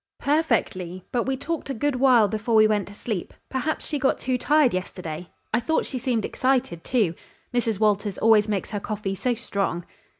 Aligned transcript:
"Perfectly, 0.17 1.05
but 1.11 1.25
we 1.27 1.37
talked 1.37 1.69
a 1.69 1.75
good 1.75 1.97
while 1.97 2.27
before 2.27 2.55
we 2.55 2.65
went 2.65 2.87
to 2.87 2.93
sleep. 2.95 3.35
Perhaps 3.49 3.85
she 3.85 3.99
got 3.99 4.17
too 4.17 4.35
tired 4.35 4.73
yesterday. 4.73 5.29
I 5.53 5.59
thought 5.59 5.85
she 5.85 5.99
seemed 5.99 6.25
excited, 6.25 6.83
too. 6.83 7.13
Mrs. 7.53 7.79
Walters 7.79 8.17
always 8.17 8.47
makes 8.49 8.71
her 8.71 8.79
coffee 8.79 9.13
so 9.13 9.35
strong." 9.35 9.85